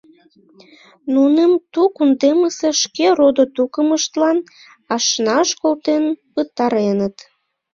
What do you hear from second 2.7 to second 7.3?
шке родо-тукымыштлан ашнаш колтен пытареныт.